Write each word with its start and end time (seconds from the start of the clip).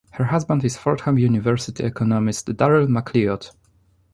Her 0.13 0.23
husband 0.23 0.63
is 0.65 0.77
Fordham 0.79 1.19
University 1.19 1.83
economist 1.83 2.47
Darryl 2.47 2.87
McLeod. 2.87 3.51